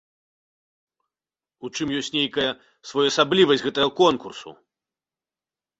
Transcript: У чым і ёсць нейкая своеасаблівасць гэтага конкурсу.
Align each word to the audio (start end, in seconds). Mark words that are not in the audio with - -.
У 1.67 1.71
чым 1.75 1.87
і 1.93 1.99
ёсць 1.99 2.11
нейкая 2.17 2.49
своеасаблівасць 2.93 3.65
гэтага 3.69 3.89
конкурсу. 4.05 4.49